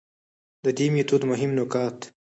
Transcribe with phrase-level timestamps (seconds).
[0.65, 1.97] د دې ميتود مهم نقاط: